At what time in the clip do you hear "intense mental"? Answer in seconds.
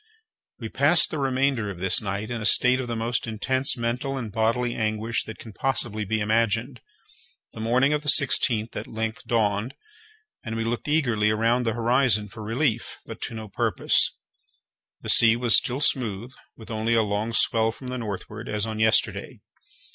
3.27-4.17